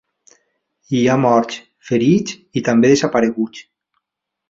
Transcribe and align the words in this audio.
Hi 0.93 1.01
ha 1.11 1.17
morts, 1.27 1.59
ferits 1.91 2.37
i 2.63 2.67
també 2.71 2.93
desapareguts. 2.97 3.67